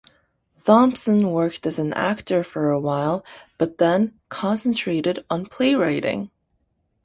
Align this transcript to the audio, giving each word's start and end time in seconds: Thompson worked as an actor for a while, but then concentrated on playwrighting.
Thompson 0.63 1.29
worked 1.29 1.67
as 1.67 1.77
an 1.77 1.93
actor 1.93 2.43
for 2.43 2.71
a 2.71 2.79
while, 2.79 3.23
but 3.59 3.77
then 3.77 4.19
concentrated 4.29 5.23
on 5.29 5.45
playwrighting. 5.45 6.31